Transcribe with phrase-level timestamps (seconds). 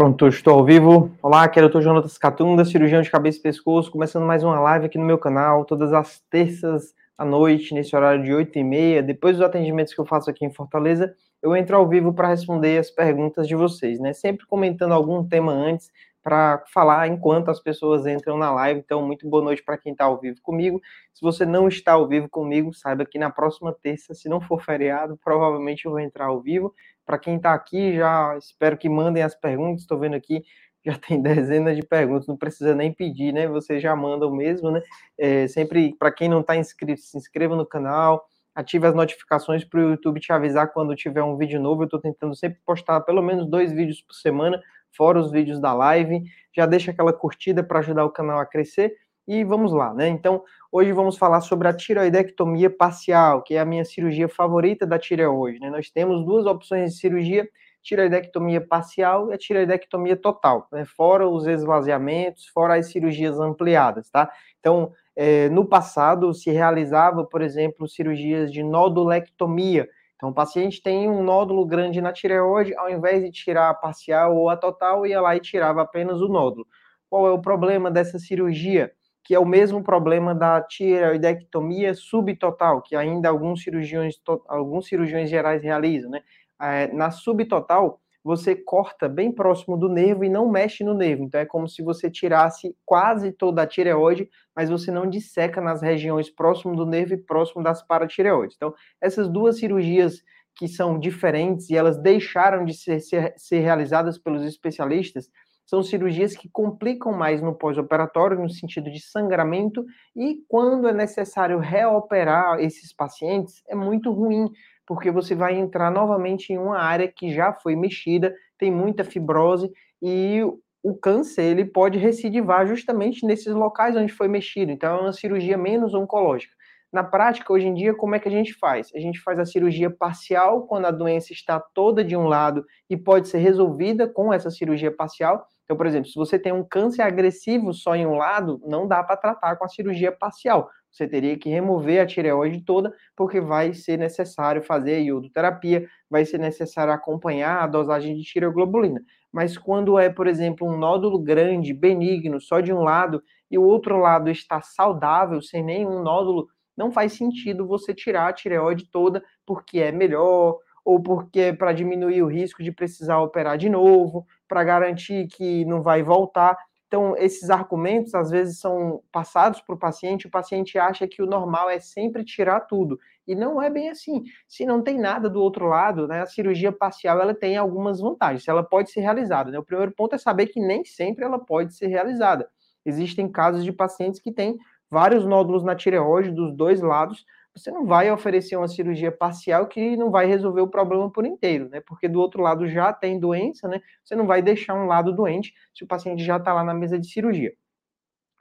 [0.00, 1.14] Pronto, estou ao vivo.
[1.22, 1.82] Olá, aqui é o Dr.
[1.82, 5.62] Jonatas Catunda, cirurgião de cabeça e pescoço, começando mais uma live aqui no meu canal,
[5.66, 9.02] todas as terças à noite, nesse horário de 8 e meia.
[9.02, 12.78] Depois dos atendimentos que eu faço aqui em Fortaleza, eu entro ao vivo para responder
[12.78, 14.14] as perguntas de vocês, né?
[14.14, 15.90] Sempre comentando algum tema antes
[16.22, 18.80] para falar enquanto as pessoas entram na live.
[18.80, 20.80] Então, muito boa noite para quem está ao vivo comigo.
[21.12, 24.62] Se você não está ao vivo comigo, saiba que na próxima terça, se não for
[24.62, 26.74] feriado, provavelmente eu vou entrar ao vivo.
[27.10, 29.80] Para quem está aqui, já espero que mandem as perguntas.
[29.80, 30.44] Estou vendo aqui,
[30.86, 33.48] já tem dezenas de perguntas, não precisa nem pedir, né?
[33.48, 34.80] Vocês já mandam mesmo, né?
[35.18, 39.80] É, sempre, para quem não está inscrito, se inscreva no canal, ative as notificações para
[39.80, 41.82] o YouTube te avisar quando tiver um vídeo novo.
[41.82, 44.62] Eu estou tentando sempre postar pelo menos dois vídeos por semana,
[44.96, 46.22] fora os vídeos da live.
[46.54, 48.94] Já deixa aquela curtida para ajudar o canal a crescer.
[49.32, 50.08] E vamos lá, né?
[50.08, 54.98] Então, hoje vamos falar sobre a tiroidectomia parcial, que é a minha cirurgia favorita da
[54.98, 55.70] tireoide, né?
[55.70, 57.48] Nós temos duas opções de cirurgia,
[57.80, 60.84] tiroidectomia parcial e a tiroidectomia total, né?
[60.84, 64.28] Fora os esvaziamentos, fora as cirurgias ampliadas, tá?
[64.58, 69.88] Então, é, no passado se realizava, por exemplo, cirurgias de nodulectomia.
[70.16, 74.36] Então, o paciente tem um nódulo grande na tireoide, ao invés de tirar a parcial
[74.36, 76.66] ou a total, ia lá e tirava apenas o nódulo.
[77.08, 78.92] Qual é o problema dessa cirurgia?
[79.30, 84.16] Que é o mesmo problema da tireoidectomia subtotal, que ainda alguns cirurgiões,
[84.48, 86.20] alguns cirurgiões gerais realizam, né?
[86.60, 91.22] É, na subtotal, você corta bem próximo do nervo e não mexe no nervo.
[91.22, 95.80] Então é como se você tirasse quase toda a tireoide, mas você não disseca nas
[95.80, 98.56] regiões próximo do nervo e próximo das paratireoides.
[98.56, 100.24] Então, essas duas cirurgias
[100.56, 105.30] que são diferentes e elas deixaram de ser, ser, ser realizadas pelos especialistas,
[105.70, 111.60] são cirurgias que complicam mais no pós-operatório, no sentido de sangramento, e quando é necessário
[111.60, 114.50] reoperar esses pacientes, é muito ruim,
[114.84, 119.70] porque você vai entrar novamente em uma área que já foi mexida, tem muita fibrose,
[120.02, 120.42] e
[120.82, 124.72] o câncer ele pode recidivar justamente nesses locais onde foi mexido.
[124.72, 126.52] Então, é uma cirurgia menos oncológica.
[126.92, 128.90] Na prática, hoje em dia, como é que a gente faz?
[128.92, 132.96] A gente faz a cirurgia parcial quando a doença está toda de um lado e
[132.96, 135.46] pode ser resolvida com essa cirurgia parcial.
[135.70, 139.04] Então, por exemplo, se você tem um câncer agressivo só em um lado, não dá
[139.04, 140.68] para tratar com a cirurgia parcial.
[140.90, 146.38] Você teria que remover a tireoide toda, porque vai ser necessário fazer iodoterapia, vai ser
[146.38, 149.00] necessário acompanhar a dosagem de tireoglobulina.
[149.32, 153.62] Mas quando é, por exemplo, um nódulo grande, benigno, só de um lado, e o
[153.62, 159.22] outro lado está saudável, sem nenhum nódulo, não faz sentido você tirar a tireoide toda
[159.46, 160.58] porque é melhor,
[160.90, 165.82] ou porque para diminuir o risco de precisar operar de novo, para garantir que não
[165.82, 166.58] vai voltar.
[166.88, 171.26] Então, esses argumentos às vezes são passados para o paciente, o paciente acha que o
[171.26, 172.98] normal é sempre tirar tudo.
[173.24, 174.24] E não é bem assim.
[174.48, 178.48] Se não tem nada do outro lado, né, a cirurgia parcial ela tem algumas vantagens,
[178.48, 179.52] ela pode ser realizada.
[179.52, 179.60] Né?
[179.60, 182.50] O primeiro ponto é saber que nem sempre ela pode ser realizada.
[182.84, 184.58] Existem casos de pacientes que têm
[184.90, 187.24] vários nódulos na tireoide dos dois lados,
[187.54, 191.68] você não vai oferecer uma cirurgia parcial que não vai resolver o problema por inteiro,
[191.68, 191.80] né?
[191.80, 193.80] Porque do outro lado já tem doença, né?
[194.04, 196.98] Você não vai deixar um lado doente se o paciente já está lá na mesa
[196.98, 197.52] de cirurgia.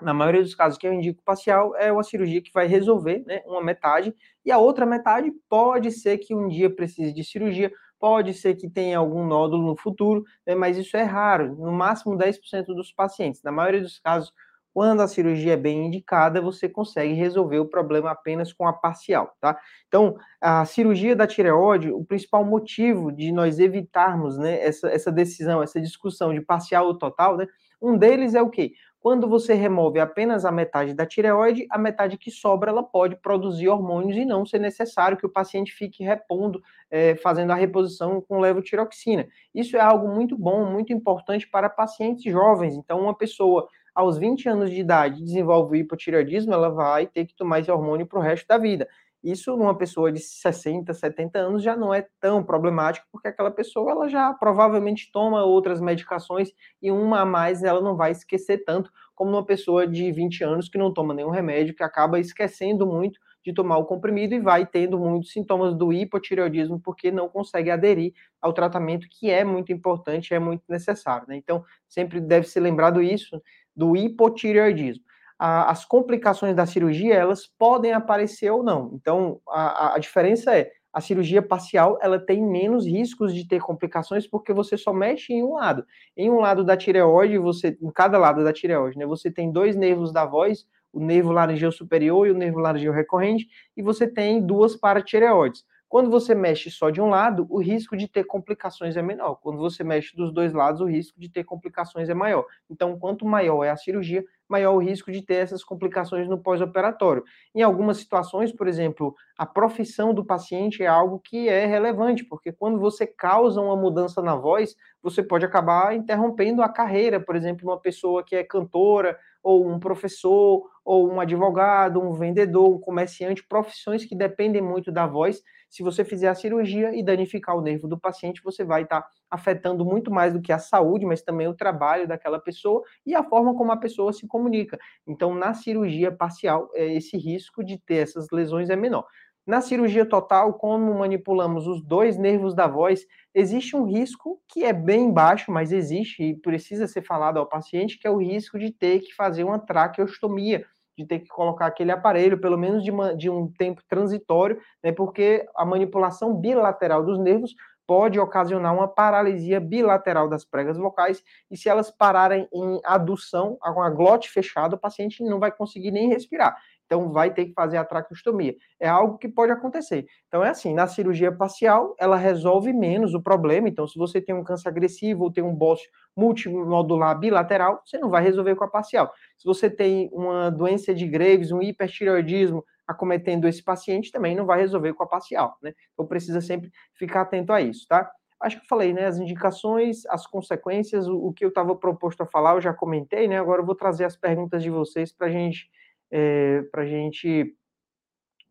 [0.01, 3.41] Na maioria dos casos que eu indico parcial, é uma cirurgia que vai resolver né,
[3.45, 4.15] uma metade,
[4.45, 7.69] e a outra metade pode ser que um dia precise de cirurgia,
[7.99, 12.15] pode ser que tenha algum nódulo no futuro, né, mas isso é raro, no máximo
[12.17, 13.43] 10% dos pacientes.
[13.43, 14.31] Na maioria dos casos,
[14.73, 19.33] quando a cirurgia é bem indicada, você consegue resolver o problema apenas com a parcial,
[19.41, 19.59] tá?
[19.87, 25.61] Então, a cirurgia da tireoide, o principal motivo de nós evitarmos, né, essa, essa decisão,
[25.61, 27.47] essa discussão de parcial ou total, né,
[27.81, 28.73] um deles é o quê?
[29.01, 33.69] Quando você remove apenas a metade da tireoide, a metade que sobra ela pode produzir
[33.69, 38.39] hormônios e não ser necessário que o paciente fique repondo, é, fazendo a reposição com
[38.39, 39.25] levotiroxina.
[39.55, 42.75] Isso é algo muito bom, muito importante para pacientes jovens.
[42.75, 43.69] Então, uma pessoa
[43.99, 48.07] aos 20 anos de idade desenvolve o hipotireoidismo, ela vai ter que tomar esse hormônio
[48.07, 48.87] para o resto da vida.
[49.21, 53.91] Isso numa pessoa de 60, 70 anos já não é tão problemático, porque aquela pessoa
[53.91, 58.89] ela já provavelmente toma outras medicações e uma a mais ela não vai esquecer tanto
[59.13, 63.19] como uma pessoa de 20 anos que não toma nenhum remédio, que acaba esquecendo muito
[63.43, 68.13] de tomar o comprimido e vai tendo muitos sintomas do hipotireoidismo porque não consegue aderir
[68.41, 71.27] ao tratamento que é muito importante, é muito necessário.
[71.27, 71.35] Né?
[71.35, 73.41] Então, sempre deve ser lembrado isso
[73.75, 75.03] do hipotireoidismo.
[75.37, 78.91] as complicações da cirurgia, elas podem aparecer ou não.
[78.93, 84.27] Então, a, a diferença é, a cirurgia parcial, ela tem menos riscos de ter complicações
[84.27, 85.85] porque você só mexe em um lado.
[86.17, 89.75] Em um lado da tireoide, você, em cada lado da tireoide, né, você tem dois
[89.75, 94.43] nervos da voz, o nervo laringeu superior e o nervo laringeu recorrente, e você tem
[94.43, 95.63] duas paratireoides.
[95.89, 99.35] Quando você mexe só de um lado, o risco de ter complicações é menor.
[99.41, 102.45] Quando você mexe dos dois lados, o risco de ter complicações é maior.
[102.69, 107.23] Então, quanto maior é a cirurgia, maior o risco de ter essas complicações no pós-operatório.
[107.55, 112.51] Em algumas situações, por exemplo, a profissão do paciente é algo que é relevante, porque
[112.51, 117.67] quando você causa uma mudança na voz, você pode acabar interrompendo a carreira, por exemplo,
[117.67, 123.43] uma pessoa que é cantora, ou um professor, ou um advogado, um vendedor, um comerciante,
[123.47, 125.41] profissões que dependem muito da voz.
[125.69, 129.85] Se você fizer a cirurgia e danificar o nervo do paciente, você vai estar afetando
[129.85, 133.55] muito mais do que a saúde, mas também o trabalho daquela pessoa e a forma
[133.55, 134.79] como a pessoa se comunica.
[135.07, 139.05] Então, na cirurgia parcial, é, esse risco de ter essas lesões é menor.
[139.45, 144.71] Na cirurgia total, como manipulamos os dois nervos da voz, existe um risco que é
[144.71, 148.71] bem baixo, mas existe e precisa ser falado ao paciente, que é o risco de
[148.71, 150.65] ter que fazer uma traqueostomia,
[150.99, 154.91] de ter que colocar aquele aparelho, pelo menos de, uma, de um tempo transitório, né,
[154.91, 157.55] porque a manipulação bilateral dos nervos
[157.87, 163.81] pode ocasionar uma paralisia bilateral das pregas vocais, e se elas pararem em adução, com
[163.81, 166.55] a glote fechada, o paciente não vai conseguir nem respirar.
[166.89, 168.55] Então, vai ter que fazer a traqueostomia.
[168.79, 170.07] É algo que pode acontecer.
[170.27, 173.69] Então, é assim: na cirurgia parcial, ela resolve menos o problema.
[173.69, 175.87] Então, se você tem um câncer agressivo ou tem um bócio
[176.17, 179.13] multinodular bilateral, você não vai resolver com a parcial.
[179.37, 184.59] Se você tem uma doença de Graves, um hipertireoidismo acometendo esse paciente, também não vai
[184.59, 185.73] resolver com a parcial, né?
[185.93, 188.11] Então, precisa sempre ficar atento a isso, tá?
[188.41, 189.05] Acho que eu falei, né?
[189.05, 193.27] As indicações, as consequências, o, o que eu estava proposto a falar, eu já comentei,
[193.27, 193.37] né?
[193.37, 195.69] Agora eu vou trazer as perguntas de vocês para a gente
[196.11, 197.55] é, para a gente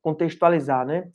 [0.03, 1.11] contextualizar, né?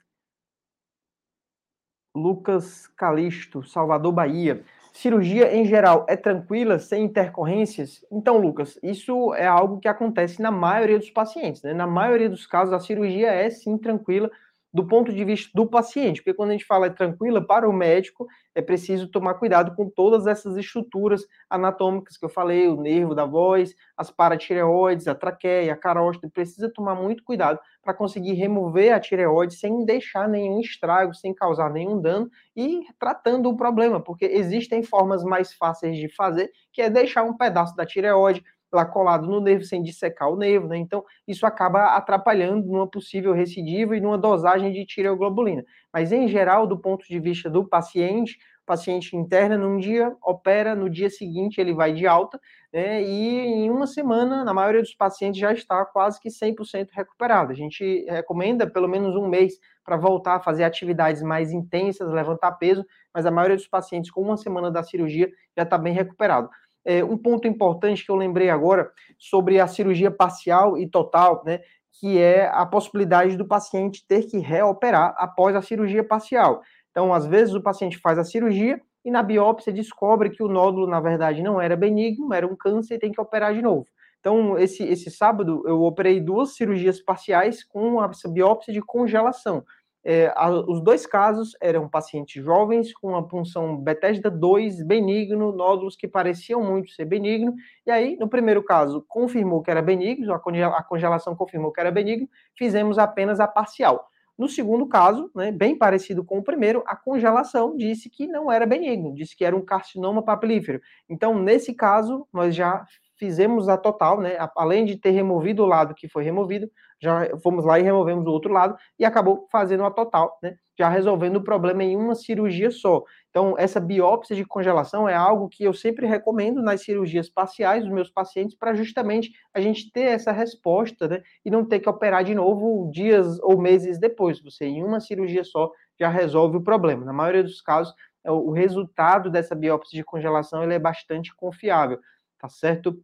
[2.16, 4.64] Lucas Calisto, Salvador, Bahia.
[4.94, 8.06] Cirurgia em geral é tranquila, sem intercorrências?
[8.12, 11.74] Então, Lucas, isso é algo que acontece na maioria dos pacientes, né?
[11.74, 14.30] Na maioria dos casos, a cirurgia é sim tranquila,
[14.74, 17.74] do ponto de vista do paciente, porque quando a gente fala é tranquila, para o
[17.74, 18.26] médico,
[18.56, 23.24] é preciso tomar cuidado com todas essas estruturas anatômicas que eu falei, o nervo da
[23.26, 29.00] voz, as paratireoides, a traqueia, a carótida, precisa tomar muito cuidado para conseguir remover a
[29.00, 34.82] tireoide sem deixar nenhum estrago, sem causar nenhum dano e tratando o problema, porque existem
[34.82, 38.44] formas mais fáceis de fazer, que é deixar um pedaço da tireoide
[38.76, 40.78] lá colado no nervo sem dissecar o nervo, né?
[40.78, 45.64] Então, isso acaba atrapalhando numa possível recidiva e numa dosagem de tireoglobulina.
[45.92, 50.74] Mas, em geral, do ponto de vista do paciente, o paciente interna num dia, opera,
[50.74, 52.40] no dia seguinte ele vai de alta,
[52.72, 53.04] né?
[53.04, 57.52] E em uma semana, na maioria dos pacientes já está quase que 100% recuperado.
[57.52, 62.54] A gente recomenda pelo menos um mês para voltar a fazer atividades mais intensas, levantar
[62.54, 66.50] peso, mas a maioria dos pacientes com uma semana da cirurgia já está bem recuperado.
[66.86, 71.62] É, um ponto importante que eu lembrei agora sobre a cirurgia parcial e total, né,
[72.00, 76.62] que é a possibilidade do paciente ter que reoperar após a cirurgia parcial.
[76.92, 80.88] Então, às vezes, o paciente faz a cirurgia e na biópsia descobre que o nódulo,
[80.88, 83.86] na verdade, não era benigno, era um câncer e tem que operar de novo.
[84.20, 89.66] Então, esse, esse sábado, eu operei duas cirurgias parciais com a biópsia de congelação.
[90.06, 95.96] É, a, os dois casos eram pacientes jovens com a punção Bethesda 2 benigno, nódulos
[95.96, 97.56] que pareciam muito ser benigno,
[97.86, 101.80] e aí, no primeiro caso, confirmou que era benigno, a, congela, a congelação confirmou que
[101.80, 102.28] era benigno,
[102.58, 104.10] fizemos apenas a parcial.
[104.38, 108.66] No segundo caso, né, bem parecido com o primeiro, a congelação disse que não era
[108.66, 110.82] benigno, disse que era um carcinoma papilífero.
[111.08, 112.84] Então, nesse caso, nós já
[113.24, 114.36] fizemos a total, né?
[114.54, 116.70] Além de ter removido o lado que foi removido,
[117.02, 120.58] já fomos lá e removemos o outro lado e acabou fazendo a total, né?
[120.78, 123.02] Já resolvendo o problema em uma cirurgia só.
[123.30, 127.94] Então, essa biópsia de congelação é algo que eu sempre recomendo nas cirurgias parciais dos
[127.94, 131.22] meus pacientes para justamente a gente ter essa resposta, né?
[131.46, 134.42] E não ter que operar de novo dias ou meses depois.
[134.42, 137.06] Você, em uma cirurgia só, já resolve o problema.
[137.06, 142.00] Na maioria dos casos, é o resultado dessa biópsia de congelação ele é bastante confiável,
[142.38, 143.02] tá certo?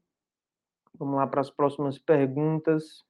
[0.97, 3.03] Vamos lá para as próximas perguntas.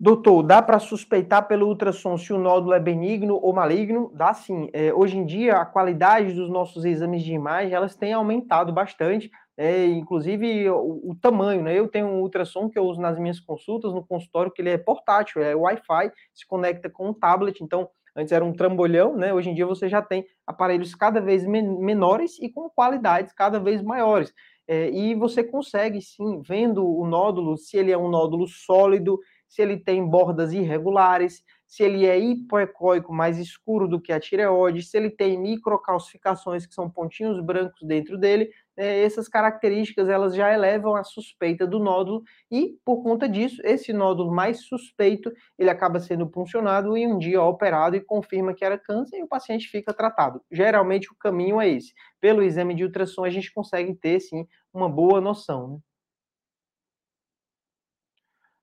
[0.00, 4.12] Doutor, dá para suspeitar pelo ultrassom se o nódulo é benigno ou maligno?
[4.14, 4.70] Dá sim.
[4.72, 9.28] É, hoje em dia, a qualidade dos nossos exames de imagem, elas têm aumentado bastante,
[9.56, 11.76] é, inclusive o, o, tamanho, né?
[11.76, 14.78] Eu tenho um ultrassom que eu uso nas minhas consultas, no consultório, que ele é
[14.78, 19.32] portátil, é Wi-Fi, se conecta com um tablet, então Antes era um trambolhão, né?
[19.32, 23.60] Hoje em dia você já tem aparelhos cada vez men menores e com qualidades cada
[23.60, 24.34] vez maiores.
[24.66, 29.62] É, e você consegue, sim, vendo o nódulo, se ele é um nódulo sólido, se
[29.62, 34.96] ele tem bordas irregulares, se ele é hipoecóico, mais escuro do que a tireoide, se
[34.96, 40.96] ele tem microcalcificações, que são pontinhos brancos dentro dele, é, essas características elas já elevam
[40.96, 46.26] a suspeita do nódulo e, por conta disso, esse nódulo mais suspeito, ele acaba sendo
[46.26, 50.40] puncionado e um dia operado e confirma que era câncer e o paciente fica tratado.
[50.50, 51.92] Geralmente o caminho é esse.
[52.18, 55.68] Pelo exame de ultrassom a gente consegue ter, sim, uma boa noção.
[55.74, 55.78] Né?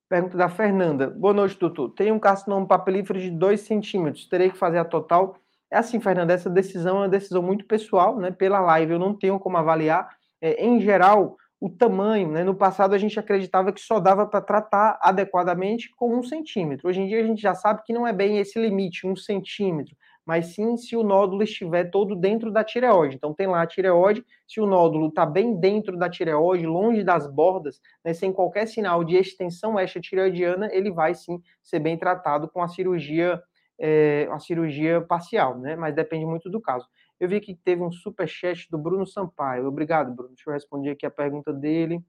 [0.07, 1.09] Pergunta da Fernanda.
[1.09, 1.89] Boa noite, doutor.
[1.89, 4.27] Tem um carcinoma papilífero de 2 centímetros.
[4.27, 5.35] Terei que fazer a total?
[5.71, 8.29] É assim, Fernanda, essa decisão é uma decisão muito pessoal, né?
[8.29, 10.07] Pela live eu não tenho como avaliar.
[10.39, 12.43] É, em geral, o tamanho, né?
[12.43, 16.87] No passado a gente acreditava que só dava para tratar adequadamente com um centímetro.
[16.87, 19.95] Hoje em dia a gente já sabe que não é bem esse limite, um centímetro
[20.25, 23.15] mas sim se o nódulo estiver todo dentro da tireoide.
[23.15, 27.27] Então tem lá a tireoide, se o nódulo está bem dentro da tireoide, longe das
[27.27, 32.61] bordas, né, sem qualquer sinal de extensão extratireoidiana, ele vai sim ser bem tratado com
[32.61, 33.41] a cirurgia,
[33.79, 35.75] é, a cirurgia parcial, né?
[35.75, 36.87] Mas depende muito do caso.
[37.19, 39.67] Eu vi que teve um super chat do Bruno Sampaio.
[39.67, 40.33] Obrigado, Bruno.
[40.33, 42.03] Deixa eu responder aqui a pergunta dele.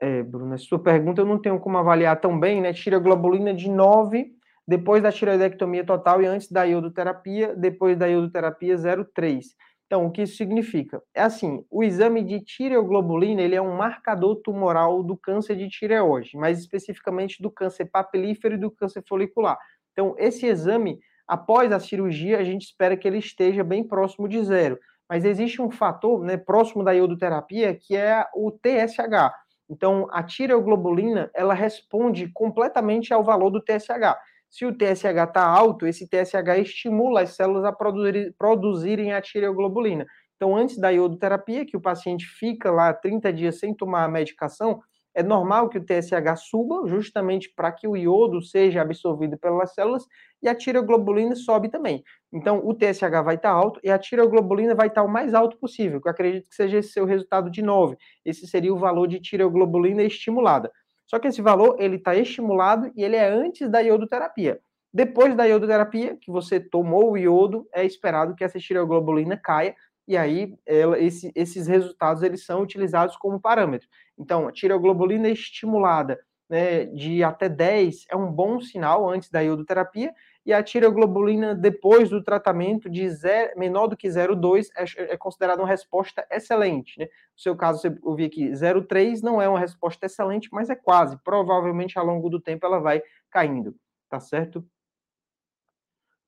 [0.00, 2.72] É, Bruno, a sua pergunta eu não tenho como avaliar tão bem, né?
[2.72, 4.34] Tira globulina de 9
[4.66, 9.44] depois da tireoidectomia total e antes da iodoterapia, depois da iodoterapia 0,3.
[9.86, 11.02] Então, o que isso significa?
[11.14, 16.36] É assim, o exame de tireoglobulina, ele é um marcador tumoral do câncer de tireoide,
[16.36, 19.58] mais especificamente do câncer papilífero e do câncer folicular.
[19.92, 24.42] Então, esse exame, após a cirurgia, a gente espera que ele esteja bem próximo de
[24.42, 24.78] zero.
[25.08, 29.32] Mas existe um fator, né, próximo da iodoterapia, que é o TSH.
[29.68, 34.16] Então, a tireoglobulina, ela responde completamente ao valor do TSH.
[34.54, 40.06] Se o TSH está alto, esse TSH estimula as células a produzir, produzirem a tireoglobulina.
[40.36, 44.80] Então, antes da iodoterapia, que o paciente fica lá 30 dias sem tomar a medicação,
[45.12, 50.04] é normal que o TSH suba, justamente para que o iodo seja absorvido pelas células,
[50.40, 52.04] e a tireoglobulina sobe também.
[52.32, 55.34] Então, o TSH vai estar tá alto e a tireoglobulina vai estar tá o mais
[55.34, 57.96] alto possível, que eu acredito que seja esse seu resultado de 9.
[58.24, 60.70] Esse seria o valor de tireoglobulina estimulada.
[61.06, 64.60] Só que esse valor ele está estimulado e ele é antes da iodoterapia.
[64.92, 69.74] Depois da iodoterapia, que você tomou o iodo, é esperado que essa tireoglobulina caia
[70.06, 73.88] e aí ela, esse, esses resultados eles são utilizados como parâmetro.
[74.18, 80.12] Então, a tireoglobulina estimulada né, de até 10 é um bom sinal antes da iodoterapia
[80.44, 85.62] e a tireoglobulina depois do tratamento de zero, menor do que 0,2 é, é considerada
[85.62, 86.98] uma resposta excelente.
[86.98, 87.06] Né?
[87.06, 91.16] No seu caso, você ouviu aqui 0,3 não é uma resposta excelente, mas é quase.
[91.24, 93.74] Provavelmente, ao longo do tempo, ela vai caindo.
[94.08, 94.64] Tá certo?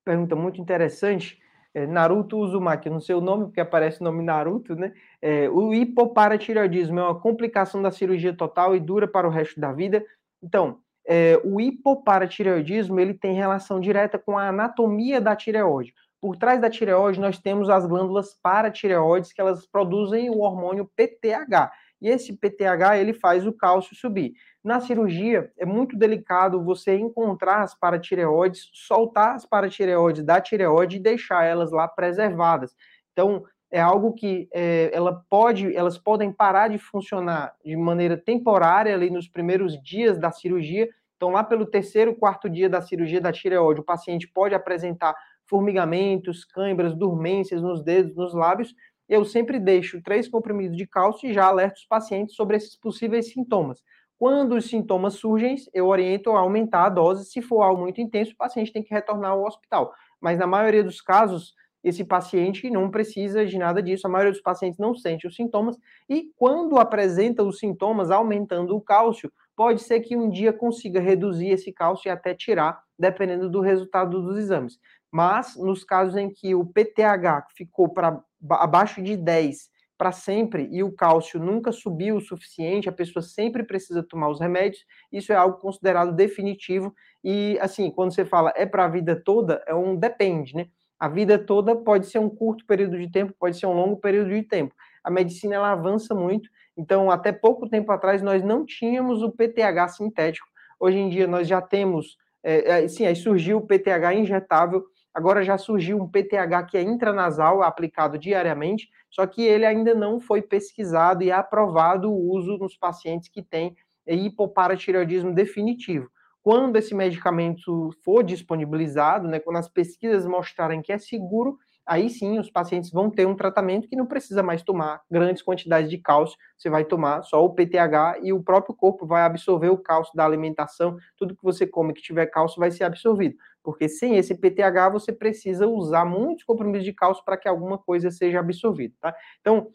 [0.05, 1.39] Pergunta muito interessante.
[1.75, 4.95] É, Naruto Uzumaki, não sei o nome, porque aparece o nome Naruto, né?
[5.21, 9.73] É, o hipoparatireoidismo é uma complicação da cirurgia total e dura para o resto da
[9.73, 10.03] vida.
[10.43, 15.95] Então, é, o hipoparatireoidismo ele tem relação direta com a anatomia da tireoide.
[16.21, 21.71] Por trás da tireoide, nós temos as glândulas paratireoides, que elas produzem o hormônio PTH.
[22.01, 24.33] E esse PTH ele faz o cálcio subir.
[24.63, 31.01] Na cirurgia, é muito delicado você encontrar as paratireoides, soltar as paratireoides da tireoide e
[31.01, 32.75] deixar elas lá preservadas.
[33.13, 38.95] Então, é algo que é, ela pode, elas podem parar de funcionar de maneira temporária
[38.95, 40.89] ali nos primeiros dias da cirurgia.
[41.17, 45.15] Então, lá pelo terceiro, quarto dia da cirurgia da tireoide, o paciente pode apresentar
[45.47, 48.75] formigamentos, câimbras, dormências nos dedos, nos lábios.
[49.09, 53.33] Eu sempre deixo três comprimidos de cálcio e já alerto os pacientes sobre esses possíveis
[53.33, 53.83] sintomas.
[54.19, 57.31] Quando os sintomas surgem, eu oriento a aumentar a dose.
[57.31, 59.93] Se for algo muito intenso, o paciente tem que retornar ao hospital.
[60.21, 61.55] Mas na maioria dos casos,
[61.87, 65.77] esse paciente não precisa de nada disso, a maioria dos pacientes não sente os sintomas,
[66.09, 71.51] e quando apresenta os sintomas aumentando o cálcio, pode ser que um dia consiga reduzir
[71.51, 74.81] esse cálcio e até tirar, dependendo do resultado dos exames.
[75.13, 80.83] Mas nos casos em que o PTH ficou para abaixo de 10 para sempre e
[80.83, 85.37] o cálcio nunca subiu o suficiente, a pessoa sempre precisa tomar os remédios, isso é
[85.37, 89.95] algo considerado definitivo e assim, quando você fala é para a vida toda, é um
[89.95, 90.67] depende, né?
[90.99, 94.31] A vida toda pode ser um curto período de tempo, pode ser um longo período
[94.31, 94.75] de tempo.
[95.05, 99.89] A medicina ela avança muito, então até pouco tempo atrás nós não tínhamos o PTH
[99.89, 100.49] sintético.
[100.81, 105.43] Hoje em dia nós já temos, é, é, sim, aí surgiu o PTH injetável, agora
[105.43, 110.43] já surgiu um PTH que é intranasal, aplicado diariamente, só que ele ainda não foi
[110.43, 113.77] pesquisado e aprovado o uso nos pacientes que têm
[114.07, 116.09] hipoparatireoidismo definitivo.
[116.47, 122.39] Quando esse medicamento for disponibilizado, né, quando as pesquisas mostrarem que é seguro, aí sim
[122.39, 126.39] os pacientes vão ter um tratamento que não precisa mais tomar grandes quantidades de cálcio,
[126.57, 130.25] você vai tomar só o PTH e o próprio corpo vai absorver o cálcio da
[130.25, 134.89] alimentação, tudo que você come que tiver cálcio vai ser absorvido, porque sem esse PTH
[134.93, 139.13] você precisa usar muitos comprimidos de cálcio para que alguma coisa seja absorvida, tá?
[139.41, 139.73] Então,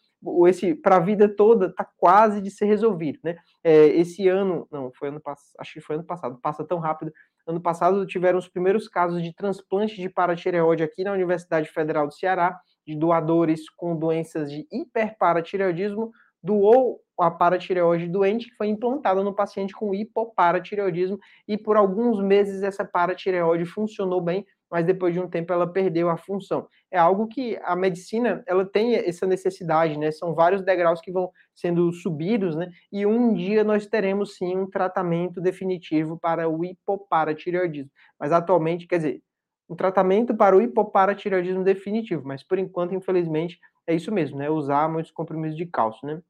[0.48, 3.38] esse para a vida toda está quase de ser resolvido, né?
[3.64, 7.12] É, esse ano, não, foi ano passado, acho que foi ano passado, passa tão rápido.
[7.48, 12.14] Ano passado tiveram os primeiros casos de transplante de paratireoide aqui na Universidade Federal do
[12.14, 16.12] Ceará, de doadores com doenças de hiperparatireoidismo
[16.44, 22.64] doou a paratireoide doente que foi implantada no paciente com hipoparatireoidismo e por alguns meses
[22.64, 26.68] essa paratireoide funcionou bem, mas depois de um tempo ela perdeu a função.
[26.90, 30.12] É algo que a medicina ela tem essa necessidade, né?
[30.12, 32.72] São vários degraus que vão sendo subidos, né?
[32.92, 37.92] E um dia nós teremos sim um tratamento definitivo para o hipoparatireoidismo.
[38.20, 39.22] Mas atualmente, quer dizer,
[39.70, 44.50] um tratamento para o hipoparatireoidismo definitivo, mas por enquanto, infelizmente, é isso mesmo, né?
[44.50, 46.22] Usar muitos comprimidos de cálcio, né?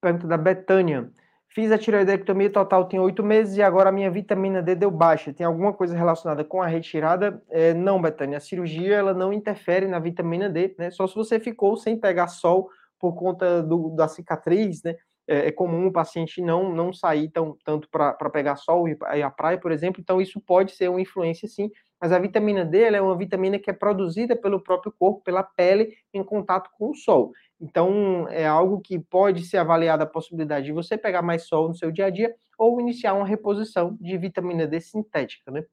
[0.00, 1.10] Pergunta da Betânia.
[1.50, 5.32] Fiz a tireoidectomia total tem oito meses e agora a minha vitamina D deu baixa.
[5.32, 7.42] Tem alguma coisa relacionada com a retirada?
[7.48, 8.36] É, não, Betânia.
[8.36, 10.90] A cirurgia ela não interfere na vitamina D, né?
[10.90, 14.94] Só se você ficou sem pegar sol por conta do, da cicatriz, né?
[15.26, 19.22] É, é comum o paciente não, não sair tão, tanto para pegar sol e, e
[19.22, 20.02] a praia, por exemplo.
[20.02, 21.70] Então, isso pode ser uma influência, sim.
[22.00, 25.96] Mas a vitamina D é uma vitamina que é produzida pelo próprio corpo, pela pele,
[26.14, 27.32] em contato com o sol.
[27.60, 31.74] Então, é algo que pode ser avaliada a possibilidade de você pegar mais sol no
[31.74, 35.64] seu dia a dia ou iniciar uma reposição de vitamina D sintética, né?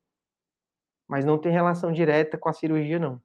[1.07, 3.19] Mas não tem relação direta com a cirurgia, não.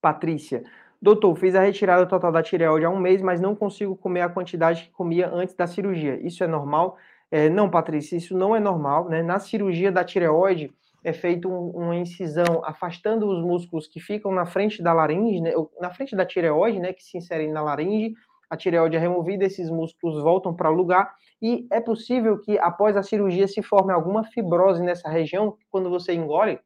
[0.00, 0.64] Patrícia,
[1.00, 4.28] doutor, fiz a retirada total da tireoide há um mês, mas não consigo comer a
[4.30, 6.18] quantidade que comia antes da cirurgia.
[6.26, 6.96] Isso é normal?
[7.30, 9.22] É, não, Patrícia, isso não é normal, né?
[9.22, 10.72] Na cirurgia da tireoide,
[11.02, 15.52] é feito um, uma incisão afastando os músculos que ficam na frente da laringe, né,
[15.80, 18.14] na frente da tireoide, né, que se inserem na laringe,
[18.50, 22.96] a tireoide é removida, esses músculos voltam para o lugar, e é possível que após
[22.96, 26.58] a cirurgia se forme alguma fibrose nessa região, quando você engole,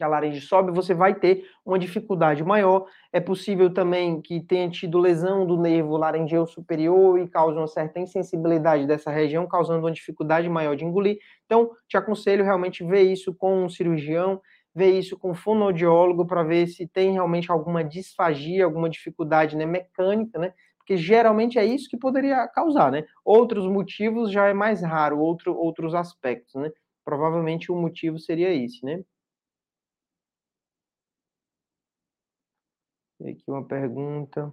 [0.00, 2.86] que a laringe sobe, você vai ter uma dificuldade maior.
[3.12, 8.00] É possível também que tenha tido lesão do nervo laringeu superior e cause uma certa
[8.00, 11.18] insensibilidade dessa região, causando uma dificuldade maior de engolir.
[11.44, 14.40] Então, te aconselho realmente ver isso com um cirurgião,
[14.74, 19.66] ver isso com um fonoaudiólogo para ver se tem realmente alguma disfagia, alguma dificuldade né,
[19.66, 20.54] mecânica, né?
[20.78, 23.04] Porque geralmente é isso que poderia causar, né?
[23.22, 26.70] Outros motivos já é mais raro, outro, outros aspectos, né?
[27.04, 29.02] Provavelmente o motivo seria esse, né?
[33.20, 34.52] Aqui uma pergunta.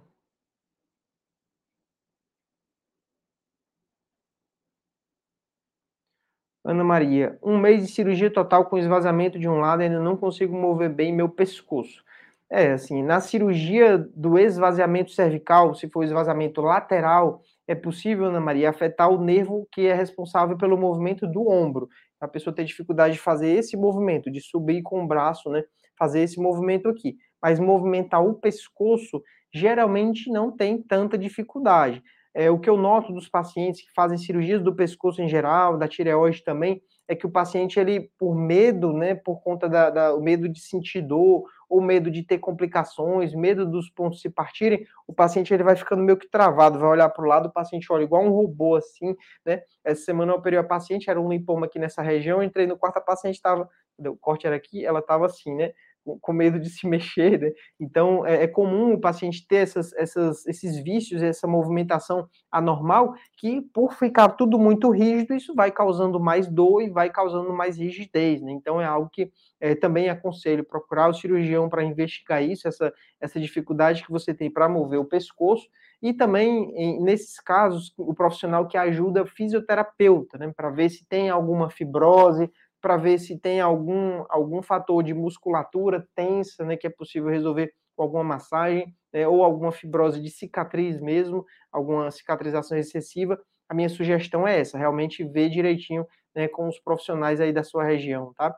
[6.64, 10.54] Ana Maria, um mês de cirurgia total com esvaziamento de um lado, ainda não consigo
[10.54, 12.04] mover bem meu pescoço.
[12.50, 18.70] É, assim, na cirurgia do esvaziamento cervical, se for esvaziamento lateral, é possível, Ana Maria,
[18.70, 21.88] afetar o nervo que é responsável pelo movimento do ombro.
[22.20, 25.62] A pessoa tem dificuldade de fazer esse movimento, de subir com o braço, né?
[25.98, 29.22] Fazer esse movimento aqui mas movimentar o pescoço
[29.52, 32.02] geralmente não tem tanta dificuldade.
[32.34, 35.88] É, o que eu noto dos pacientes que fazem cirurgias do pescoço em geral, da
[35.88, 40.20] tireoide também, é que o paciente, ele, por medo, né, por conta da, da o
[40.20, 45.12] medo de sentir dor, ou medo de ter complicações, medo dos pontos se partirem, o
[45.12, 48.04] paciente ele vai ficando meio que travado, vai olhar para o lado, o paciente olha
[48.04, 49.62] igual um robô assim, né?
[49.84, 52.98] Essa semana eu operei a paciente, era um limpoma aqui nessa região, entrei no quarto,
[52.98, 55.72] a paciente estava, o corte era aqui, ela estava assim, né?
[56.20, 57.52] Com medo de se mexer, né?
[57.78, 63.60] Então, é, é, comum o paciente ter essas, essas, esses vícios, essa movimentação anormal, que
[63.60, 68.40] por ficar tudo muito rígido, isso vai causando mais dor e vai causando mais rigidez,
[68.42, 68.52] né?
[68.52, 73.40] Então, é algo que é, também aconselho procurar o cirurgião para investigar isso, essa, essa
[73.40, 75.68] dificuldade que você tem para mover o pescoço,
[76.00, 80.52] e também, em, nesses casos, o profissional que ajuda fisioterapeuta, né?
[80.56, 86.06] Para ver se tem alguma fibrose, para ver se tem algum, algum fator de musculatura
[86.14, 91.00] tensa, né, que é possível resolver com alguma massagem, né, ou alguma fibrose de cicatriz
[91.00, 93.40] mesmo, alguma cicatrização excessiva.
[93.68, 97.84] A minha sugestão é essa, realmente ver direitinho né, com os profissionais aí da sua
[97.84, 98.56] região, tá?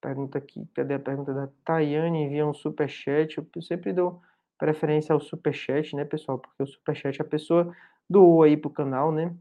[0.00, 2.24] Pergunta aqui, cadê a pergunta da Tayane?
[2.24, 3.36] Envia um superchat.
[3.36, 4.22] Eu sempre dou
[4.58, 6.38] preferência ao superchat, né, pessoal?
[6.38, 7.74] Porque o superchat a pessoa
[8.08, 9.36] doou aí pro canal, né?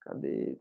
[0.00, 0.58] Cadê?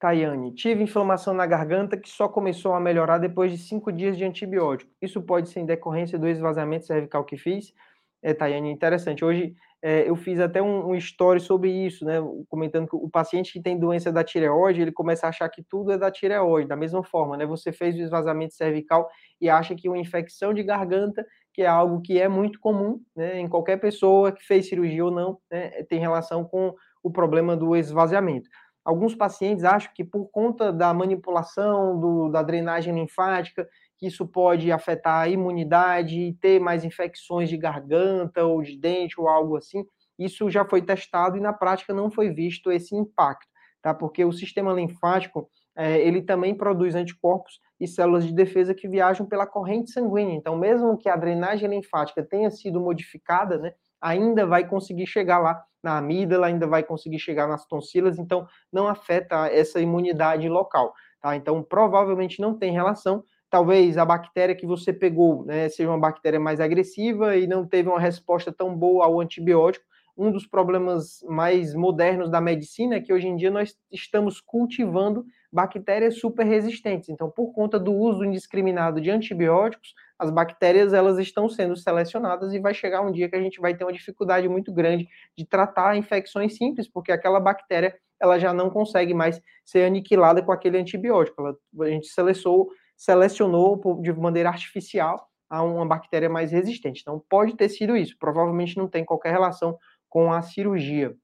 [0.00, 4.24] Tayane, tive inflamação na garganta que só começou a melhorar depois de cinco dias de
[4.24, 4.90] antibiótico.
[5.00, 7.74] Isso pode ser em decorrência do esvaziamento cervical que fiz?
[8.22, 9.22] É, Tayane, interessante.
[9.22, 12.14] Hoje é, eu fiz até um, um story sobre isso, né?
[12.48, 15.92] Comentando que o paciente que tem doença da tireoide, ele começa a achar que tudo
[15.92, 17.44] é da tireoide, da mesma forma, né?
[17.44, 19.06] Você fez o esvaziamento cervical
[19.38, 23.38] e acha que uma infecção de garganta, que é algo que é muito comum, né?
[23.38, 25.82] Em qualquer pessoa que fez cirurgia ou não, né?
[25.84, 28.48] Tem relação com o problema do esvaziamento.
[28.84, 34.72] Alguns pacientes acham que por conta da manipulação do, da drenagem linfática, que isso pode
[34.72, 39.84] afetar a imunidade e ter mais infecções de garganta ou de dente ou algo assim.
[40.18, 43.46] Isso já foi testado e na prática não foi visto esse impacto,
[43.82, 43.92] tá?
[43.92, 49.26] Porque o sistema linfático é, ele também produz anticorpos e células de defesa que viajam
[49.26, 50.34] pela corrente sanguínea.
[50.34, 55.62] Então, mesmo que a drenagem linfática tenha sido modificada, né, ainda vai conseguir chegar lá
[55.82, 60.94] na amígdala, ainda vai conseguir chegar nas tonsilas, então não afeta essa imunidade local.
[61.20, 61.36] Tá?
[61.36, 66.38] Então, provavelmente não tem relação, talvez a bactéria que você pegou né, seja uma bactéria
[66.38, 69.84] mais agressiva e não teve uma resposta tão boa ao antibiótico.
[70.20, 75.24] Um dos problemas mais modernos da medicina é que hoje em dia nós estamos cultivando
[75.50, 77.08] bactérias super resistentes.
[77.08, 82.60] Então, por conta do uso indiscriminado de antibióticos, as bactérias elas estão sendo selecionadas e
[82.60, 85.96] vai chegar um dia que a gente vai ter uma dificuldade muito grande de tratar
[85.96, 91.40] infecções simples, porque aquela bactéria ela já não consegue mais ser aniquilada com aquele antibiótico.
[91.40, 91.56] Ela,
[91.86, 97.00] a gente selecionou selecionou de maneira artificial a uma bactéria mais resistente.
[97.00, 98.14] Então, pode ter sido isso.
[98.18, 99.76] Provavelmente não tem qualquer relação
[100.10, 101.16] com a cirurgia.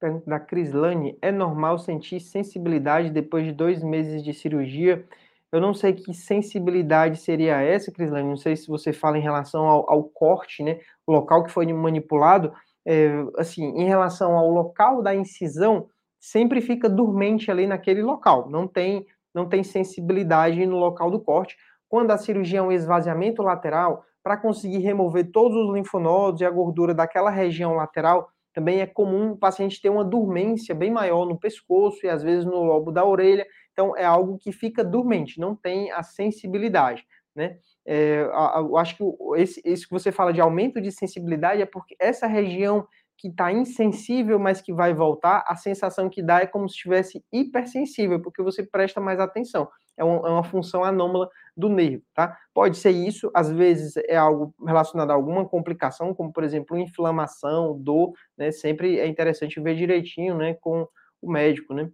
[0.00, 5.06] Pergunta da Crislane: é normal sentir sensibilidade depois de dois meses de cirurgia?
[5.52, 8.28] Eu não sei que sensibilidade seria essa, Crislane.
[8.28, 10.80] Não sei se você fala em relação ao, ao corte, né?
[11.06, 12.52] O local que foi manipulado.
[12.86, 15.88] É, assim, em relação ao local da incisão,
[16.20, 21.56] sempre fica dormente ali naquele local, não tem, não tem sensibilidade no local do corte.
[21.88, 26.50] Quando a cirurgia é um esvaziamento lateral, para conseguir remover todos os linfonodos e a
[26.50, 31.38] gordura daquela região lateral, também é comum o paciente ter uma dormência bem maior no
[31.38, 33.46] pescoço e às vezes no lobo da orelha.
[33.72, 37.58] Então é algo que fica dormente, não tem a sensibilidade, né?
[37.86, 38.22] É,
[38.56, 39.04] eu acho que
[39.36, 42.84] esse, esse que você fala de aumento de sensibilidade é porque essa região
[43.16, 47.24] que está insensível, mas que vai voltar, a sensação que dá é como se estivesse
[47.32, 49.68] hipersensível, porque você presta mais atenção.
[49.96, 52.36] É, um, é uma função anômala do nervo, tá?
[52.52, 57.78] Pode ser isso, às vezes é algo relacionado a alguma complicação, como por exemplo inflamação,
[57.78, 58.50] dor, né?
[58.52, 60.86] Sempre é interessante ver direitinho, né, com
[61.22, 61.90] o médico, né?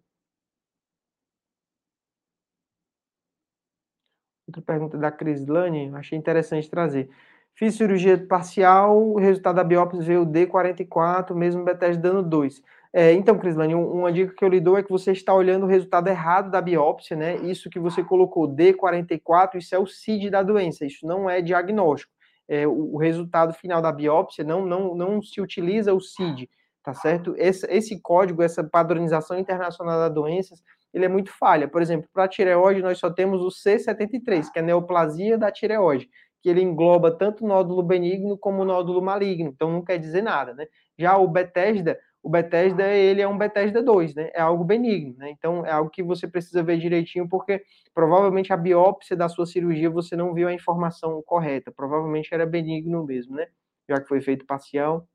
[4.46, 7.08] Outra pergunta da Crislane, achei interessante trazer.
[7.54, 12.62] Fiz cirurgia parcial, o resultado da biópsia veio D44, mesmo Bethesda dando 2.
[12.94, 15.68] É, então, Crislane, uma dica que eu lhe dou é que você está olhando o
[15.68, 17.36] resultado errado da biópsia, né?
[17.36, 22.12] Isso que você colocou D44, isso é o CID da doença, isso não é diagnóstico.
[22.46, 26.50] É, o, resultado final da biópsia não, não, não se utiliza o CID,
[26.82, 27.34] tá certo?
[27.38, 31.66] Esse, esse código, essa padronização internacional das doenças, ele é muito falha.
[31.66, 36.10] Por exemplo, para tireoide, nós só temos o C73, que é a neoplasia da tireoide,
[36.42, 40.66] que ele engloba tanto nódulo benigno como nódulo maligno, então não quer dizer nada, né?
[40.98, 44.30] Já o Bethesda, o Bethesda, ele é um Bethesda 2, né?
[44.34, 45.30] É algo benigno, né?
[45.30, 47.62] Então é algo que você precisa ver direitinho, porque
[47.94, 53.04] provavelmente a biópsia da sua cirurgia você não viu a informação correta, provavelmente era benigno
[53.04, 53.46] mesmo, né?
[53.88, 55.06] Já que foi feito parcial.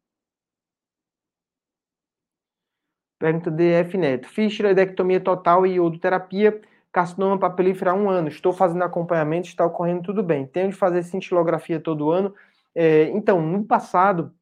[3.20, 4.28] Pergunta de F Neto.
[4.28, 10.02] Fiz tiroidectomia total e iodoterapia carcinoma papilífero há um ano, estou fazendo acompanhamento, está ocorrendo
[10.04, 10.48] tudo bem.
[10.48, 12.34] Tenho de fazer cintilografia todo ano.
[12.74, 14.34] É, então, no passado,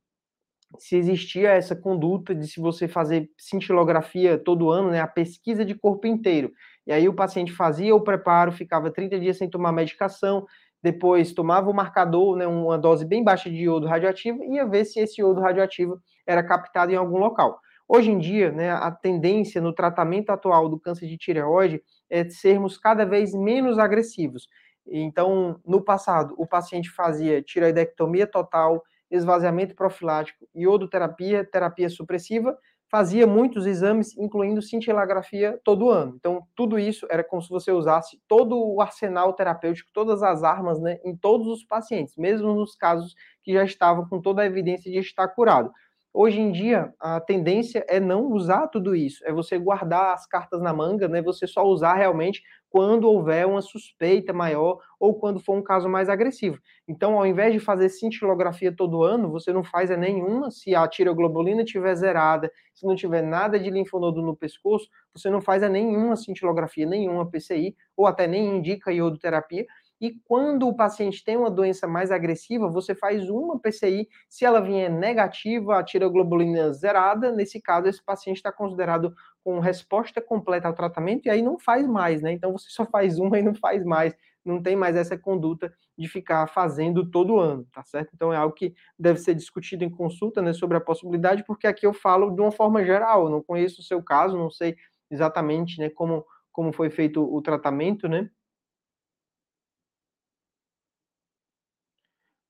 [0.80, 5.76] se existia essa conduta de se você fazer cintilografia todo ano, né, a pesquisa de
[5.76, 6.52] corpo inteiro.
[6.86, 10.46] E aí o paciente fazia o preparo, ficava 30 dias sem tomar medicação,
[10.82, 14.86] depois tomava o marcador, né, uma dose bem baixa de iodo radioativo, e ia ver
[14.86, 17.60] se esse iodo radioativo era captado em algum local.
[17.88, 22.78] Hoje em dia, né, a tendência no tratamento atual do câncer de tireoide é sermos
[22.78, 24.48] cada vez menos agressivos.
[24.88, 32.58] Então, no passado, o paciente fazia tireoidectomia total, esvaziamento profilático, iodoterapia, terapia supressiva,
[32.90, 36.14] fazia muitos exames, incluindo cintilografia todo ano.
[36.18, 40.80] Então, tudo isso era como se você usasse todo o arsenal terapêutico, todas as armas,
[40.80, 44.92] né, em todos os pacientes, mesmo nos casos que já estavam com toda a evidência
[44.92, 45.72] de estar curado.
[46.14, 50.62] Hoje em dia, a tendência é não usar tudo isso, é você guardar as cartas
[50.62, 51.22] na manga, né?
[51.22, 52.42] Você só usar realmente
[52.76, 56.60] quando houver uma suspeita maior ou quando for um caso mais agressivo.
[56.86, 60.52] Então, ao invés de fazer cintilografia todo ano, você não faz é nenhuma.
[60.52, 65.40] Se a tiroglobulina estiver zerada, se não tiver nada de linfonodo no pescoço, você não
[65.40, 69.66] faz é nenhuma cintilografia, nenhuma PCI, ou até nem indica iodoterapia,
[70.02, 74.60] E quando o paciente tem uma doença mais agressiva, você faz uma PCI, se ela
[74.60, 79.14] vier negativa, a tiroglobulina zerada, nesse caso esse paciente está considerado
[79.46, 82.34] com resposta completa ao tratamento e aí não faz mais, né?
[82.34, 86.08] Então você só faz uma e não faz mais, não tem mais essa conduta de
[86.10, 88.12] ficar fazendo todo ano, tá certo?
[88.16, 91.86] Então é algo que deve ser discutido em consulta, né, sobre a possibilidade, porque aqui
[91.88, 94.76] eu falo de uma forma geral, eu não conheço o seu caso, não sei
[95.12, 98.30] exatamente, né, como como foi feito o tratamento, né?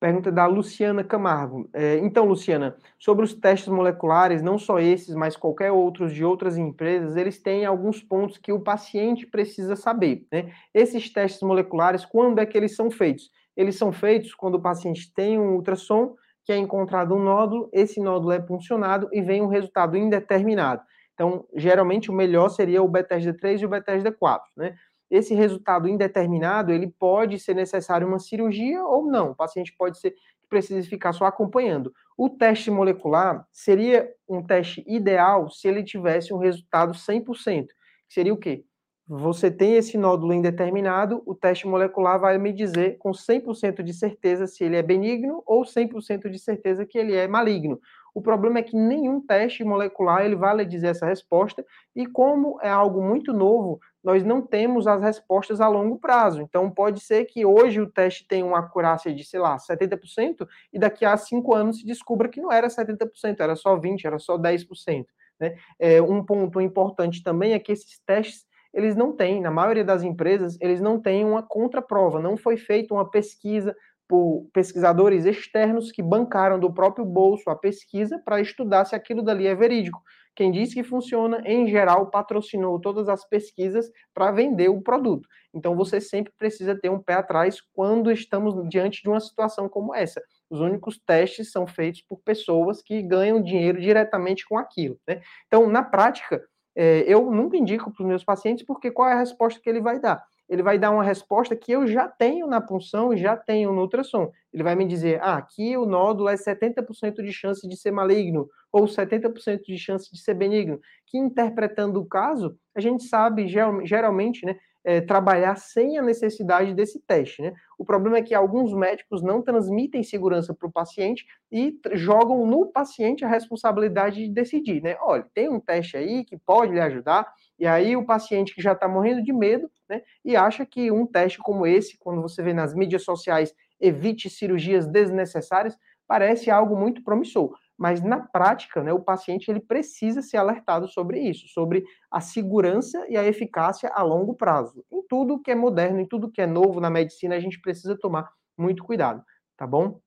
[0.06, 1.68] Pergunta da Luciana Camargo.
[1.74, 6.56] É, então, Luciana, sobre os testes moleculares, não só esses, mas qualquer outros de outras
[6.56, 10.24] empresas, eles têm alguns pontos que o paciente precisa saber.
[10.30, 10.52] Né?
[10.72, 13.32] Esses testes moleculares, quando é que eles são feitos?
[13.56, 16.14] Eles são feitos quando o paciente tem um ultrassom,
[16.44, 20.82] que é encontrado um nódulo, esse nódulo é puncionado e vem um resultado indeterminado.
[21.14, 24.76] Então, geralmente, o melhor seria o Bethesda 3 e o Bethesda 4, né?
[25.10, 29.30] Esse resultado indeterminado, ele pode ser necessário uma cirurgia ou não.
[29.30, 31.92] O paciente pode ser que precise ficar só acompanhando.
[32.16, 37.66] O teste molecular seria um teste ideal se ele tivesse um resultado 100%.
[38.08, 38.64] Seria o quê?
[39.08, 44.48] Você tem esse nódulo indeterminado, o teste molecular vai me dizer com 100% de certeza
[44.48, 47.80] se ele é benigno ou 100% de certeza que ele é maligno.
[48.12, 51.64] O problema é que nenhum teste molecular ele vai lhe dizer essa resposta,
[51.94, 56.40] e como é algo muito novo, nós não temos as respostas a longo prazo.
[56.40, 60.78] Então, pode ser que hoje o teste tenha uma acurácia de, sei lá, 70%, e
[60.78, 64.38] daqui a cinco anos se descubra que não era 70%, era só 20%, era só
[64.38, 65.06] 10%.
[65.40, 65.56] Né?
[65.76, 70.04] É, um ponto importante também é que esses testes eles não têm, na maioria das
[70.04, 73.74] empresas, eles não têm uma contraprova, não foi feita uma pesquisa,
[74.08, 79.46] por pesquisadores externos que bancaram do próprio bolso a pesquisa para estudar se aquilo dali
[79.46, 80.00] é verídico.
[80.36, 85.26] Quem disse que funciona, em geral, patrocinou todas as pesquisas para vender o produto.
[85.54, 89.94] Então você sempre precisa ter um pé atrás quando estamos diante de uma situação como
[89.94, 90.22] essa.
[90.50, 94.98] Os únicos testes são feitos por pessoas que ganham dinheiro diretamente com aquilo.
[95.08, 95.22] Né?
[95.46, 96.46] Então, na prática,
[96.76, 99.80] é, eu nunca indico para os meus pacientes porque qual é a resposta que ele
[99.80, 100.22] vai dar?
[100.48, 103.82] Ele vai dar uma resposta que eu já tenho na punção e já tenho no
[103.82, 104.30] ultrassom.
[104.52, 108.48] Ele vai me dizer, ah, aqui o nódulo é 70% de chance de ser maligno,
[108.72, 110.80] ou 70% de chance de ser benigno.
[111.06, 114.56] Que interpretando o caso, a gente sabe geralmente, né,
[114.86, 117.42] é, trabalhar sem a necessidade desse teste.
[117.42, 117.52] Né?
[117.76, 122.66] O problema é que alguns médicos não transmitem segurança para o paciente e jogam no
[122.66, 124.80] paciente a responsabilidade de decidir.
[124.80, 124.96] Né?
[125.00, 127.26] Olha, tem um teste aí que pode lhe ajudar,
[127.58, 131.06] e aí o paciente que já está morrendo de medo, né, e acha que um
[131.06, 137.02] teste como esse, quando você vê nas mídias sociais, evite cirurgias desnecessárias, parece algo muito
[137.02, 137.56] promissor.
[137.78, 143.04] Mas na prática, né, o paciente ele precisa ser alertado sobre isso, sobre a segurança
[143.08, 144.84] e a eficácia a longo prazo.
[144.90, 147.96] Em tudo que é moderno, em tudo que é novo na medicina, a gente precisa
[147.98, 149.22] tomar muito cuidado,
[149.56, 150.00] tá bom?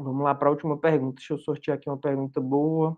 [0.00, 1.16] Vamos lá para a última pergunta.
[1.16, 2.96] Deixa eu sortear aqui uma pergunta boa.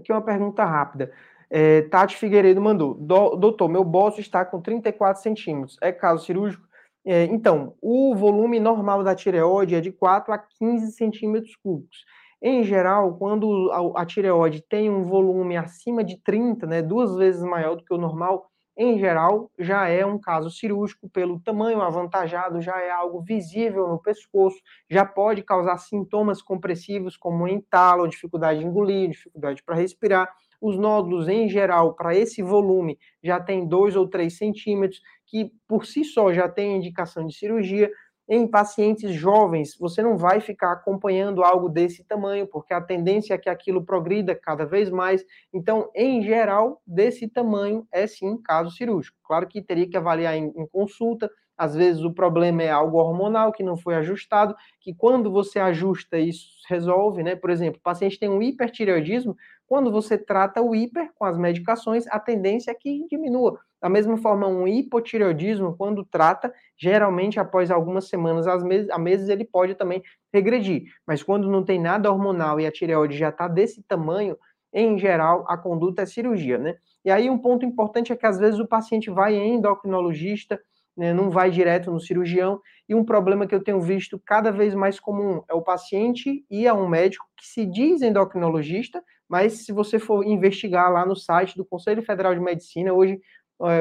[0.00, 1.12] Aqui uma pergunta rápida.
[1.48, 5.76] É, Tati Figueiredo mandou: Doutor, meu bolso está com 34 centímetros.
[5.80, 6.66] É caso cirúrgico?
[7.04, 12.04] É, então, o volume normal da tireoide é de 4 a 15 centímetros cúbicos.
[12.42, 17.42] Em geral, quando a, a tireoide tem um volume acima de 30, né, duas vezes
[17.42, 18.49] maior do que o normal,
[18.82, 24.00] em geral, já é um caso cirúrgico pelo tamanho avantajado, já é algo visível no
[24.00, 24.56] pescoço,
[24.88, 30.32] já pode causar sintomas compressivos como entalo, dificuldade de engolir, dificuldade para respirar.
[30.62, 35.84] Os nódulos, em geral, para esse volume, já tem 2 ou 3 centímetros, que por
[35.84, 37.90] si só já tem indicação de cirurgia,
[38.30, 43.38] em pacientes jovens, você não vai ficar acompanhando algo desse tamanho, porque a tendência é
[43.38, 45.24] que aquilo progrida cada vez mais.
[45.52, 49.18] Então, em geral, desse tamanho é sim caso cirúrgico.
[49.24, 51.28] Claro que teria que avaliar em, em consulta.
[51.58, 56.16] Às vezes o problema é algo hormonal que não foi ajustado, que quando você ajusta
[56.16, 57.34] isso resolve, né?
[57.34, 62.06] Por exemplo, o paciente tem um hipertireoidismo, quando você trata o hiper com as medicações,
[62.06, 63.58] a tendência é que diminua.
[63.82, 69.28] Da mesma forma, um hipotireoidismo, quando trata, geralmente após algumas semanas a meses, a meses
[69.28, 70.84] ele pode também regredir.
[71.06, 74.36] Mas quando não tem nada hormonal e a tireoide já está desse tamanho,
[74.72, 76.76] em geral, a conduta é cirurgia, né?
[77.04, 80.60] E aí um ponto importante é que às vezes o paciente vai em endocrinologista,
[80.96, 84.74] né, não vai direto no cirurgião, e um problema que eu tenho visto cada vez
[84.74, 89.72] mais comum é o paciente ir a um médico que se diz endocrinologista, mas se
[89.72, 93.18] você for investigar lá no site do Conselho Federal de Medicina, hoje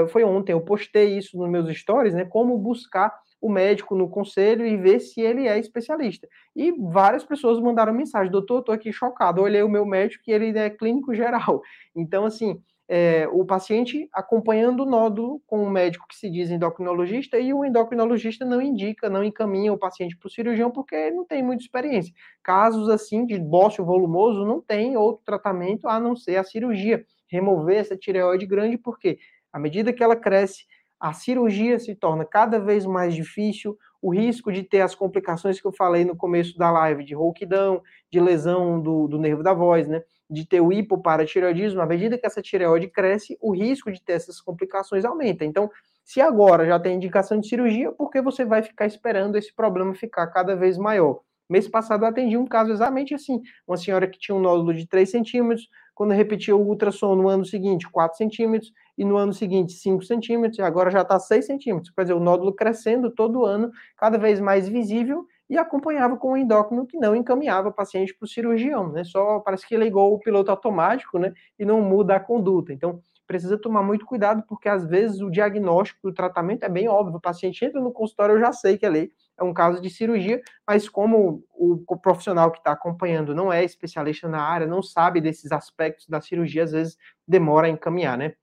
[0.09, 2.25] foi ontem, eu postei isso nos meus stories, né?
[2.25, 6.27] Como buscar o médico no conselho e ver se ele é especialista.
[6.55, 10.57] E várias pessoas mandaram mensagem, doutor, estou aqui chocado, olhei o meu médico e ele
[10.57, 11.61] é clínico geral.
[11.95, 12.61] Então, assim,
[12.91, 17.63] é, o paciente acompanhando o nódulo com um médico que se diz endocrinologista e o
[17.63, 22.11] endocrinologista não indica, não encaminha o paciente para o cirurgião porque não tem muita experiência.
[22.43, 27.77] Casos assim de bócio volumoso não tem outro tratamento a não ser a cirurgia, remover
[27.77, 29.19] essa tireoide grande, porque
[29.51, 30.65] à medida que ela cresce,
[30.99, 35.67] a cirurgia se torna cada vez mais difícil, o risco de ter as complicações que
[35.67, 37.81] eu falei no começo da live, de rouquidão,
[38.11, 40.03] de lesão do, do nervo da voz, né?
[40.29, 44.39] de ter o hipoparatireoidismo, à medida que essa tireoide cresce, o risco de ter essas
[44.39, 45.43] complicações aumenta.
[45.43, 45.71] Então,
[46.03, 49.93] se agora já tem indicação de cirurgia, por que você vai ficar esperando esse problema
[49.95, 51.21] ficar cada vez maior?
[51.49, 54.87] Mês passado eu atendi um caso exatamente assim, uma senhora que tinha um nódulo de
[54.87, 59.71] 3 centímetros, quando repetiu o ultrassom no ano seguinte, 4 centímetros, e no ano seguinte,
[59.71, 61.89] 5 centímetros, e agora já está 6 centímetros.
[61.89, 66.37] Quer dizer, o nódulo crescendo todo ano, cada vez mais visível, e acompanhava com o
[66.37, 69.05] endócrino que não encaminhava o paciente para o cirurgião, né?
[69.05, 71.33] Só parece que ligou o piloto automático, né?
[71.57, 72.73] E não muda a conduta.
[72.73, 77.15] Então, precisa tomar muito cuidado, porque às vezes o diagnóstico do tratamento é bem óbvio.
[77.15, 80.41] O paciente entra no consultório, eu já sei que ali é um caso de cirurgia,
[80.67, 85.53] mas como o profissional que está acompanhando não é especialista na área, não sabe desses
[85.53, 88.33] aspectos da cirurgia, às vezes demora a encaminhar, né?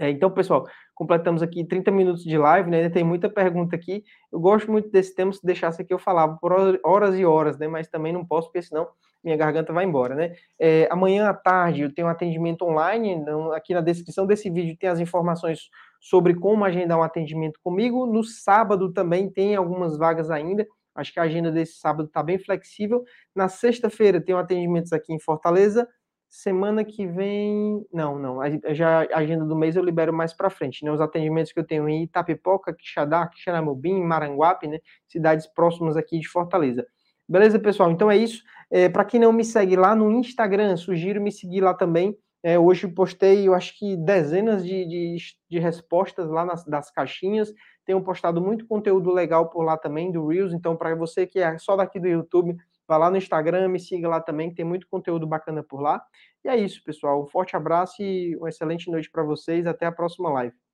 [0.00, 2.78] É, então, pessoal, completamos aqui 30 minutos de live, né?
[2.78, 4.02] Ainda tem muita pergunta aqui.
[4.32, 7.68] Eu gosto muito desse tema, se deixasse aqui eu falava por horas e horas, né?
[7.68, 8.88] Mas também não posso, porque senão
[9.22, 10.32] minha garganta vai embora, né?
[10.58, 14.74] É, amanhã à tarde eu tenho um atendimento online, então aqui na descrição desse vídeo
[14.80, 15.68] tem as informações
[16.00, 18.06] sobre como agendar um atendimento comigo.
[18.06, 20.66] No sábado também tem algumas vagas ainda.
[20.94, 23.04] Acho que a agenda desse sábado está bem flexível.
[23.36, 25.86] Na sexta-feira tem um atendimentos aqui em Fortaleza
[26.32, 28.38] Semana que vem, não, não,
[28.72, 30.92] já a agenda do mês eu libero mais para frente, né?
[30.92, 34.78] Os atendimentos que eu tenho em Itapipoca, Quixadá, Quixeramobim, Maranguape, né?
[35.08, 36.86] Cidades próximas aqui de Fortaleza.
[37.28, 37.90] Beleza, pessoal?
[37.90, 38.44] Então é isso.
[38.70, 42.16] É, para quem não me segue lá no Instagram, sugiro me seguir lá também.
[42.44, 45.16] É, hoje postei, eu acho que dezenas de, de,
[45.50, 47.52] de respostas lá nas das caixinhas.
[47.84, 50.52] Tenho postado muito conteúdo legal por lá também, do Reels.
[50.52, 52.56] Então, para você que é só daqui do YouTube,
[52.90, 56.02] Vá lá no Instagram, me siga lá também, que tem muito conteúdo bacana por lá.
[56.44, 57.22] E é isso, pessoal.
[57.22, 59.64] Um forte abraço e uma excelente noite para vocês.
[59.64, 60.60] Até a próxima live.